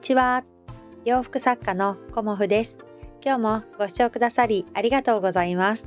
[0.00, 0.44] ちは
[1.04, 2.78] 洋服作家のコモフです
[3.22, 5.86] 今日もご視聴くださりありがとうございます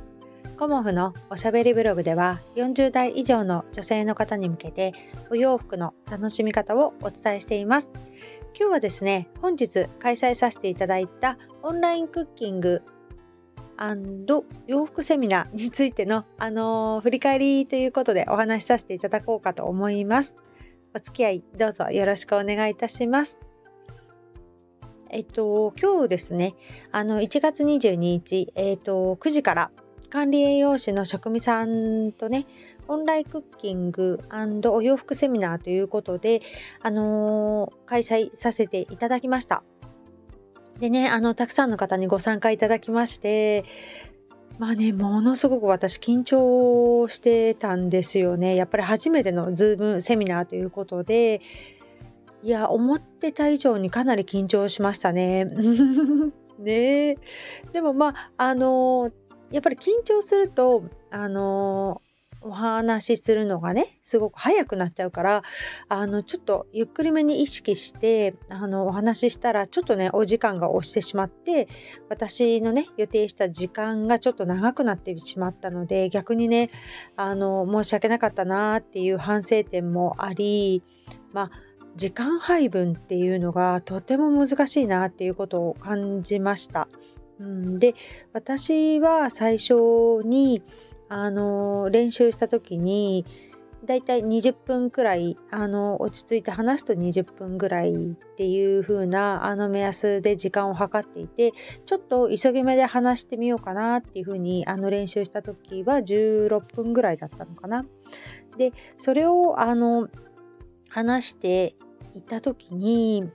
[0.56, 4.92] コモフのおしゃべりブログでは40代以上の女性の方に向けて
[5.30, 7.88] お洋服の楽しみ方をお伝えしています
[8.56, 12.82] 今日はですね本日開催させていただいたオンラインクッキング
[14.68, 20.36] 洋服セミナーについての、あのー、振り返りということでお話しさせていただこうかと思います。
[20.94, 23.36] お付き合いどうぞよろしくお願いいたします。
[25.10, 26.54] えっと、今日ですね、
[26.92, 29.70] あの1月22日、えっと、9時から
[30.10, 32.46] 管理栄養士の職味さんとね、
[32.86, 34.20] オンラインクッキング
[34.66, 36.42] お洋服セミナーということで、
[36.82, 39.62] あのー、開催させていただきました。
[40.80, 43.64] でね、あの、たくさんの方にご参加いただきまして、
[44.58, 48.54] まあね、ものすごく私緊張してたんですよね。
[48.54, 51.40] やっぱり初めてのズームセミナーということで、
[52.44, 55.46] いや、思ってた以上にかなり緊張しましたね。
[56.58, 57.16] ね
[57.72, 59.10] でもまあ、あの
[59.50, 62.02] やっぱり緊張すると、あの
[62.42, 65.42] お話しするのがねすごく早くなっちゃうから
[65.88, 71.68] あのちょっとゆっくりめに意識してあのお話ししたらちょっとねお時間が押してしまって
[72.10, 76.70] 私のね予定した時間がちょっと長くなってしまったので逆にね
[77.16, 80.82] あの申し訳なかったなっていう反省点もあり
[81.32, 81.50] まあ
[81.96, 86.88] 時間配分っていうのがとても難しいなっていうことを感じました。
[87.40, 87.94] うん、で
[88.32, 89.74] 私は最初
[90.24, 90.62] に
[91.08, 93.24] あの練習した時に
[93.84, 97.96] だいたい20分くらいあの落ち着いて話すと20分ぐらいっ
[98.36, 101.52] ていう風なあの目安で時間を計っていて
[101.84, 107.84] ちょっと急ぎ目で話してみようかなっていう風にあの練習した時は16分ぐらいだったのかな。
[108.56, 110.08] でそれをあの
[110.94, 111.74] 話して
[112.14, 113.28] いた時に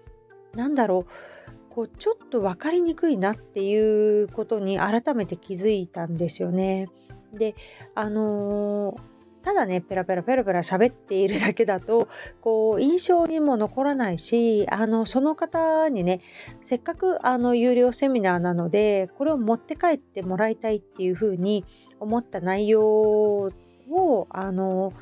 [0.55, 6.87] 何だろうこうちょっと分かりにくいなっていうことに改めて気づいたんですよね。
[7.33, 7.55] で
[7.95, 9.02] あのー
[9.42, 12.09] ただねペラペラペラペラ喋っているだけだと
[12.42, 16.19] こう印象にも残らないしあのその方にね
[16.61, 21.64] せっかくあの有料セミナーなのでこれを持って帰ってもらいたいっていうふうに
[22.02, 23.49] 思った内容
[23.92, 24.93] をあの、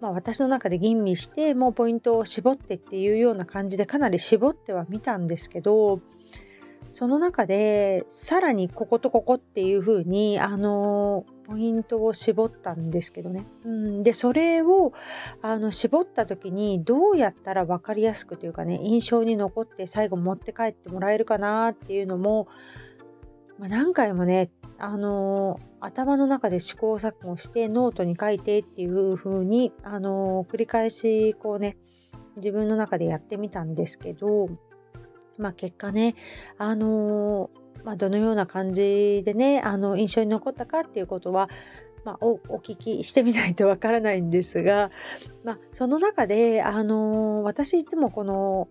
[0.00, 6.00] まあ、私の中で吟味してもうポイントを絞ってっていうような感じでかなり絞ってはみたんですけど
[6.92, 13.44] その中でさらにこことここっていう風にあのポイントを絞ったんですけどね。
[13.64, 14.92] うん、でそれを
[15.42, 22.48] あの絞った時にどうやったら分かりやすくというかね印象に残って最後持って帰ってもらえるかなっていうのも、
[23.60, 31.76] まあ、何回もねあの頭の中で試行錯誤してノートに書いてっていう風にあの繰り返しこうね
[32.36, 34.48] 自分の中でやってみたんですけど
[35.40, 36.14] まあ、結果ね、
[36.58, 41.48] あのー、まあ、どのような感じでねあの印象に残ったかっていうことは、
[42.04, 44.90] まあ、お聞きしてみないとわからないんですが、
[45.42, 48.68] まあ、その中で、あのー、私いつもこの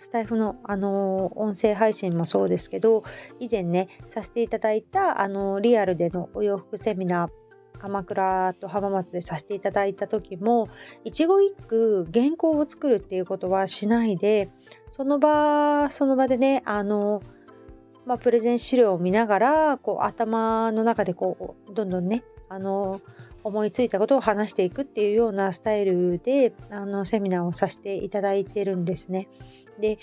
[0.00, 3.04] スタイフの、あの音声配信もそうですけど
[3.38, 7.30] 以前ねさせていただいた、あのリアルでのお洋服セミナー
[7.78, 10.68] 鎌倉と浜松でさせていただいた時も
[11.04, 14.50] 一語一句原稿を作るっていうことはしないで
[14.90, 17.22] その場その場でねあの、
[18.04, 23.00] まあ、プレゼン資料を見ながらこう頭の中でこうどんどんねあの
[23.44, 29.28] 思いついたことを話していくっていうようなスタイルであのセミナーをさせていただいてるんですね。
[29.80, 29.98] で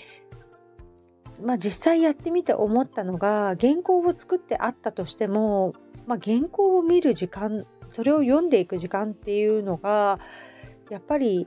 [1.40, 5.72] まあ、実際やってみて思ったのが原稿を作ってあったとしても
[6.08, 10.18] まあ、原稿を見る時間それを読んでいく時間っていうのが
[10.90, 11.46] やっぱり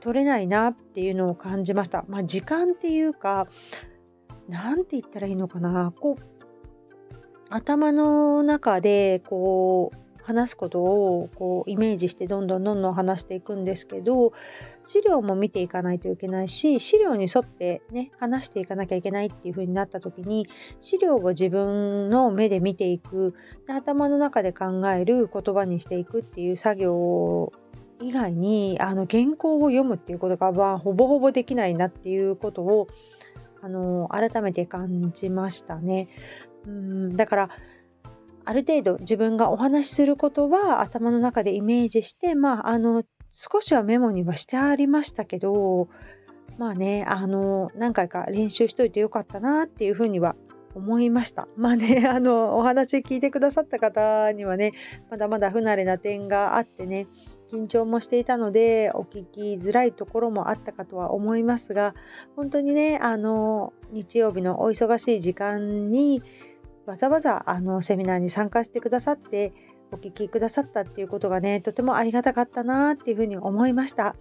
[0.00, 2.04] 取れないなっていうのを感じました。
[2.08, 3.46] まあ、時間っていうか
[4.48, 6.24] 何て言ったらいいのかなこう
[7.48, 14.32] 頭の中でこう話すことをこうイメージしてどんどんどんどん話していくんですけど
[14.84, 20.48] 資料も見ていかないといけないし資料に沿ってね話していかなきゃいけないっていう風になった時に
[20.80, 23.34] 資料を自分の目で見ていく
[23.66, 27.52] で頭の中で考える言葉にしていくっていう作業
[28.00, 32.88] 以外にあの原稿を読むっていうことが、まあ、ほぼほぼできないなっていうことを
[33.60, 36.08] あの改めて感じましたね。
[36.66, 37.50] うんだから
[38.44, 45.88] ある程度自分がお話しすることは頭の中でイメージして、まあ、あの少しはメモにはしてありましたけど
[46.58, 50.36] まあねあの何回か練習しといてよかったなっていうふうには
[50.74, 51.48] 思いました。
[51.54, 54.72] まあね、あの、お話聞いてくださった方にはね、
[55.10, 57.08] まだまだ不慣れな点があってね、
[57.52, 61.94] 緊張もしていたのでお聞きづらいところもあったかとは思いますが
[62.34, 66.22] 本当にねあの日曜日のお忙しい時間に
[66.86, 69.52] わざわざあのセミナーに参加してくださって
[69.92, 74.16] お聞きくださったっていうことがねとてもありがたかったなっていうふうに思いました。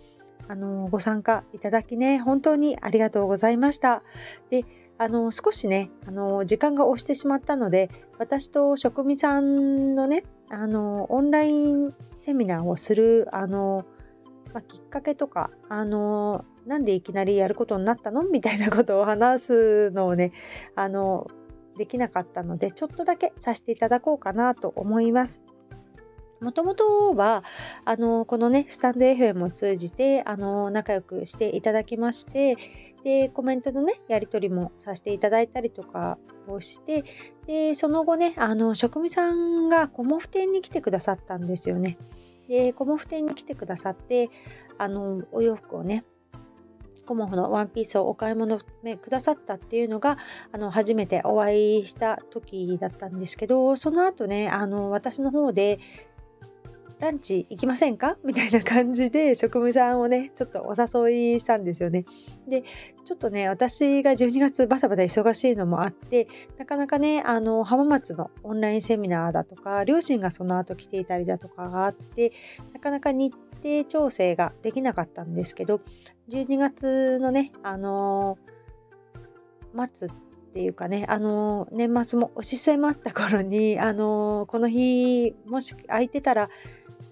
[0.48, 4.04] あのご参加いただきね本当にありがとうございました。
[4.50, 4.66] で
[4.98, 13.86] あの少しねあの時間が押してしまったので私と職味さんのねあのオンラインセミナーをするあの、
[14.54, 18.24] まあ、きっかけとかあのなんでいきなりやることになったの？
[18.24, 20.34] みたいなことを話すのをね
[20.76, 21.28] あの
[21.78, 25.42] できなかったのでちょっとだけさせていただこうかなと思います。
[26.42, 27.44] もともとは
[27.86, 32.58] あのこのねスタンド FM を通じてあの仲良くしていただきまして
[33.04, 37.04] でコメントのねやり取りもさせていただいたりとかをして
[37.46, 41.98] でその後ねあの職味さんがコモフ店に来てくださったんですよね。
[42.48, 44.30] でコモフ店に来てくださって
[44.80, 46.04] あのお洋服をね
[47.12, 50.18] コモフのワンピースをお買い物、くださったっていうのが
[50.54, 55.80] あの初めてお会いした時だったんですけどその後ねあの私の方で
[57.00, 58.16] ランチ行きませんか？
[58.24, 60.76] みたいな感じで職務さんをねちょっとお
[61.10, 62.06] 誘いしたんですよね。
[62.48, 62.64] で
[63.04, 72.32] ちょっとね私が12月バタバタ忙しいのもあってなかなかねあの浜松のオンラインセミナーだとか両親がその後来ていたりだとかがあって
[72.74, 75.82] なかなか日程調整ができなかったんですけど
[76.30, 80.12] 12月のねあのー、末っ
[80.54, 86.50] ていうかね、あの年末も押し迫った頃に、あのこの日もし空いてたら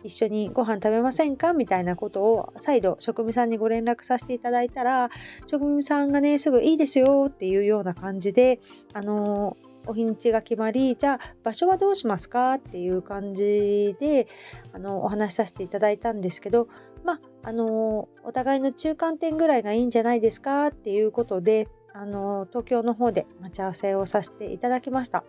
[0.04, 1.54] 一緒にご飯食べませんか？
[1.54, 5.10] みたいなことを再度職務さんにご連絡させていただいたら
[5.46, 8.60] 職務さんがねすぐいいですよっていうような感じで
[8.94, 9.56] あの
[9.87, 14.27] お日にちが決まりじゃあ場所はどうしますかっていう感じで
[14.73, 16.67] あのお話しさせていただいたんですけど
[17.03, 25.23] まああのお互いの中間点ぐらいがいいんじゃないですかっていうことであの東京の方で待ち合わせをさせていただきました。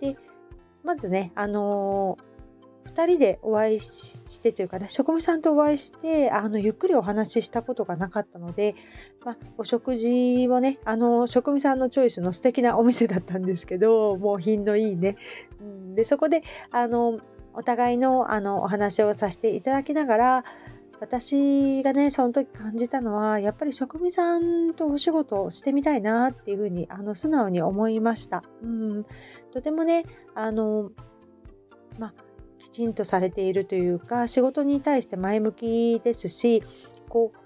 [0.00, 0.16] で
[0.86, 2.16] まずね、あの
[2.86, 8.74] 2人でお会いしてというかね職務さんとお会いしてあのゆっくりお話ししたことがなかったので、
[9.24, 15.16] まあ、お食事をねあの職務さんのチョイスの素敵なお店だったんですけどもう品のいいね、
[15.94, 17.18] でそこであの
[17.54, 20.44] お互いのあのお話をさせていただきながら
[21.00, 28.42] 私がねその時感じたのはやっぱり職務さんとお仕事をしてみたいなっていうふうにあの素直に思いました。
[28.62, 29.06] うん、
[29.52, 30.04] とてもね
[30.34, 30.90] あの
[31.98, 32.14] まあ
[32.66, 36.64] きちんとされているというか仕事に対して前向きですし
[37.08, 37.38] こう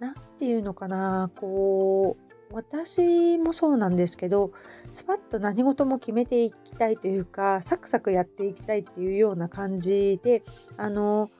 [0.00, 2.16] 何て言うのかなこ
[2.50, 4.50] う私もそうなんですけど
[4.90, 10.42] スパッと何事も決めていきたいというかサクサクやっていきたいっていうような感じで
[10.76, 11.30] あの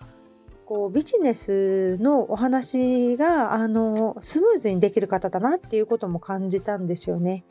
[0.64, 7.44] こうビジネスのお話があのスムーズにできる方だなっていうことも感じたんですよね。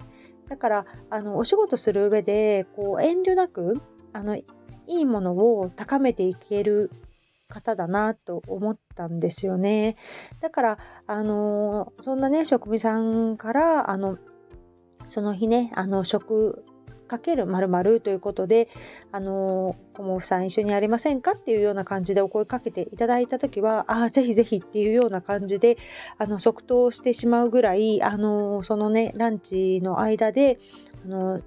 [0.48, 3.82] だからあのお仕事する上でこう遠慮なく
[4.14, 4.38] あの
[4.88, 6.92] いいものを高めていける
[7.50, 9.96] 方だなと思ったんですよね。
[10.42, 10.78] だから
[11.08, 14.18] あのそんなね職味さんからあの
[15.08, 16.66] その日ねあの食
[17.08, 18.70] かける〇〇ということで、
[19.12, 21.34] あのー、コモフさん一緒にやりませんか？
[21.34, 25.78] っていうような感じでお声かけていただいた時は、ああ、ぜひぜひっていうような感じで、
[26.18, 30.58] あの、即答してしまうぐらい、あのー、そのね、ランチの間で、
[31.06, 31.44] あのー、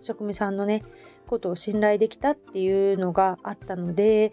[0.00, 0.82] 職務さんのね、
[1.32, 4.32] ことを信頼できたっていうのがあったので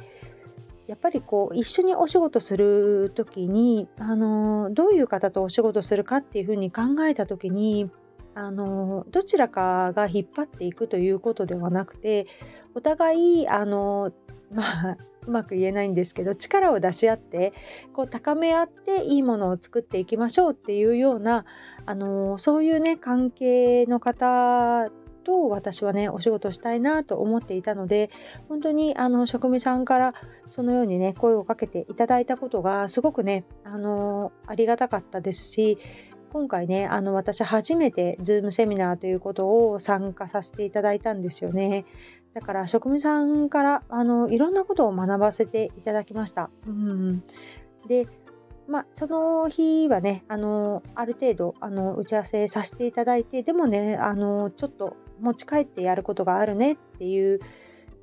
[0.87, 7.89] やっぱりこう一緒にお仕事する時にあのどういう方とお仕事するかっていうふうに考えた時に
[8.35, 12.27] あのどちらかが引っ張っていくということではなくて
[12.75, 14.11] お互いあの
[14.51, 17.53] まあうまく言えないんですけど力を出し合って
[17.93, 21.45] こう高め合っていいものを作っていきましょうっていうような
[21.85, 24.89] あのそういうね関係の方
[25.29, 28.09] と私はねお仕事したいなと思っていたので
[28.47, 30.15] 本当にあの職務さんから
[30.49, 35.77] そのようにね声をかけていただいたことがすごくねあのありがたかったですし
[36.33, 41.85] 今回ねあの私初めて Zoom セミナーということを参加させていただいたんですよね。
[42.33, 46.49] だから職務さんからあのいろんなことを学ばせていただきました。
[46.67, 47.23] うん、
[47.87, 48.07] で
[48.67, 57.39] まあ、その日はね、あのある程度あの打ち合わせさせていただいて、でもね、あのちょっと持ち帰ってやることがあるねっていう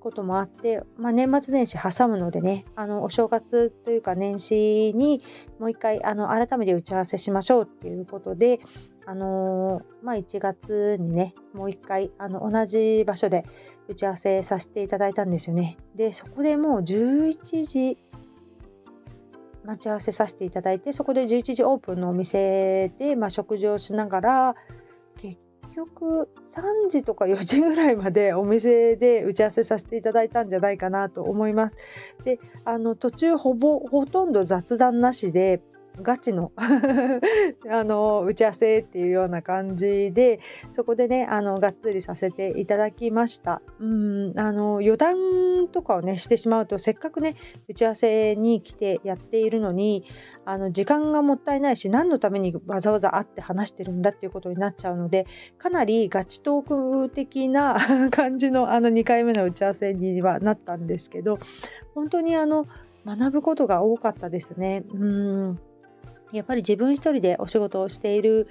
[0.00, 5.22] こともあって、まあ、年末年始挟むのでね、あのお正月というか年始に
[5.58, 8.60] もう一回あの改めて打ち合わせしましょうっていうことで、
[9.04, 13.44] あのまあ、1月にね、もう一回あの同じ場所で
[13.88, 15.76] 打ち合わせさせていただいたんですよね。
[15.96, 17.98] で、そこでもう11時
[19.66, 24.54] 待ち合わせさせていただいてそこで11時オープンのお店で、まあ、食事をしながら
[25.76, 31.76] 局3時とか4時ぐらいまでお店で打ち合わせさせていただいたんじゃないかなと思います。
[32.24, 35.60] であの途中ほぼほとんど雑談なしで
[36.02, 36.52] ガチの
[37.70, 40.40] あの打ち合わせっていうような感じで
[40.72, 47.34] そこでねあのがっつりさせていただきましたうんあの余談とかをねしてしまうとせっかくね
[47.68, 50.04] 打ち合わせに来てやっているのに
[50.44, 55.26] あの時間がもったいないし何のためにわざわざ会って話してるんだっていうことになっちゃうので
[55.58, 57.76] かなりガチトーク的な
[58.12, 61.38] 感じのあの2回目の打ち合わせにはなったんですけど
[61.94, 62.66] 本当にあの
[63.04, 64.84] 学ぶことが多かったですね。
[64.92, 65.60] うん
[66.32, 68.48] やっぱり自分一人でお仕事をしている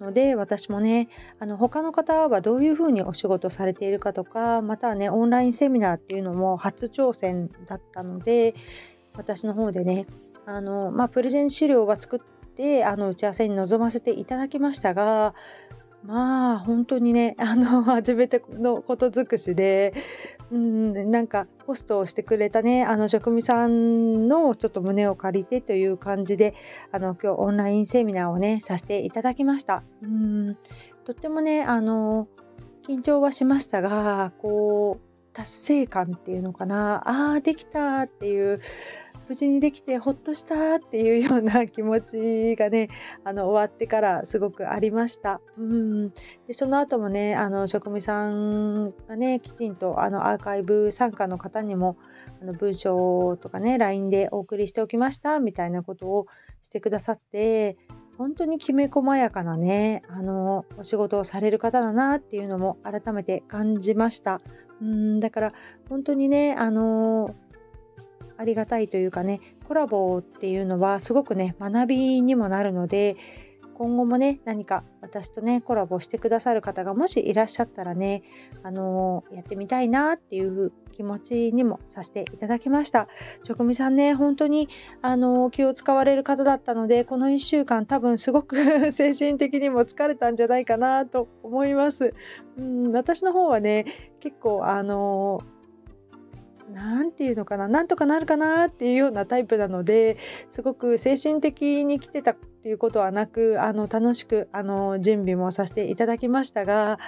[0.00, 1.08] ので私もね
[1.40, 8.54] あの他の方はどういうふうにお仕事されているかとかまたはねオンラインセミナーっていうのも初挑戦だったので
[9.16, 10.06] 私の方でね
[10.46, 12.20] あの、まあ、プレゼン資料は作っ
[12.54, 15.34] てあの打ち合わせに臨ませていただきましたが
[16.04, 19.94] まあ本当にねあの初めてのこと尽くしで
[20.50, 26.54] うんなんかホストをしてくれたねあの職務さんのちょっと胸を借りてという感じで
[26.90, 29.82] あの今日オンラインセミナーをねさせていただきました。
[30.02, 30.56] うん
[31.04, 32.28] とってもねあの
[32.86, 38.60] 緊張はしましたがこう達成感っていうのかなああできたっていう
[39.28, 42.88] 無事にできてほっとしたっていうような気持ちがね
[43.24, 45.42] あの終わってからすごくありました。
[45.58, 46.10] うん。
[46.46, 51.96] でその後もねあの職味さんがねきちんとあのアーカイブ参加の方にも
[52.40, 56.26] あの文章とかね LINE でお送りしておきましたみたいなことを
[56.62, 57.76] してくださって
[58.16, 64.40] 本当にきめ細やかなねあのお仕事をされる方だなっていうのも改めて感じました。
[64.80, 65.20] うん。
[65.20, 65.52] だから
[65.90, 67.34] 本当にねあの
[68.38, 73.16] ありがたいというかねコラボっていうのはすごくね学びにもなるので
[73.78, 78.24] 今後もね何か私とねコラボしてくださる方がもしいらっしゃったらね
[78.64, 83.06] あのー、やってみたいなっていう気持ちにもさせていただきました。
[83.44, 84.68] 職味さんね本当に
[85.00, 88.56] あのー、気を使われる方だったのでこの1週間多分すごく
[88.90, 92.14] 精神的にも疲れたんじゃないかなと思います。
[92.58, 93.84] うん私の方はね
[94.18, 95.57] 結構あのー
[96.72, 100.18] 何て言うのかななんとかなるかなっていうようなタイプなので
[100.50, 106.98] すごく精神的に来てたっていうことはなくあの楽しくあの準備もさせていただきましたが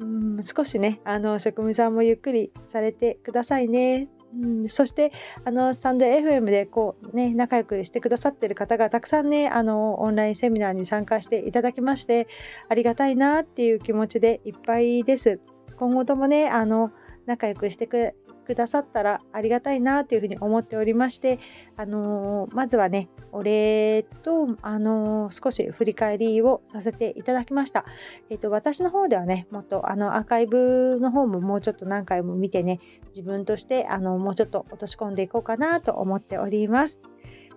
[0.00, 4.08] うん少しねあの職務さんもゆっくりされてくださいね。
[4.36, 5.12] うん、そして
[5.44, 12.26] あのスタンド FM でこう、ね、仲良くしてくださってる方がたくさんねあのオンラインセミナーに参加していただきまして
[12.68, 15.38] ありがたいなっていう気持ちでいっぱいです。
[15.76, 16.90] 今後ともねあの
[17.26, 18.14] 仲良くしてく
[18.44, 21.38] くださったらありがたいなというふうに思っておりまして、
[21.76, 27.84] あのー、まずはね、お礼と、あのー、少し振り返りをさせていただきました。
[28.30, 37.00] えっ、ー、と、私の方ではね、もっとあのアーカイブの方ももうちょっと何回も見てね、自分としてあのもうちょっと落とし込んでいこうかなと思っております。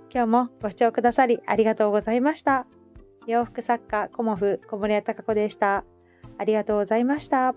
[0.10, 2.66] 今日もご視聴くださりありがとうございました。
[3.28, 5.84] 洋服作家コモフ小森屋隆子でした。
[6.38, 7.56] ありがとうございました。